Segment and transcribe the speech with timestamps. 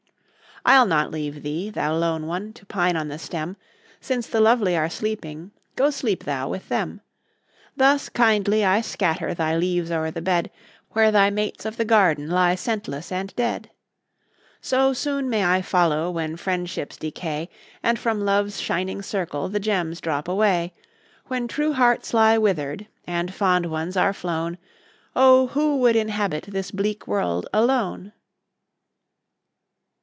[0.63, 2.53] I'll not leave thee, thou lone one!
[2.53, 3.57] To pine on the stem;
[3.99, 7.01] Since the lovely are sleeping, Go sleep thou with them.
[7.75, 10.51] Thus kindly I scatter Thy leaves o'er the bed,
[10.91, 13.71] Where thy mates of the garden Lie scentless and dead.
[14.61, 17.49] So soon may I follow, When friendships decay,
[17.81, 20.75] And from Love's shining circle The gems drop away.
[21.25, 24.59] When true hearts lie wither'd, And fond ones are flown,
[25.15, 25.47] Oh!
[25.47, 28.13] who would inhabit This bleak world alone